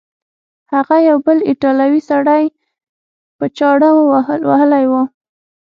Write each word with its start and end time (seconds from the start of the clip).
هغه 0.73 0.95
یو 1.09 1.17
بل 1.25 1.37
ایټالوی 1.49 2.01
سړی 2.09 2.43
په 3.37 3.45
چاړه 3.57 3.89
وهلی 4.49 4.85
و. 4.91 4.93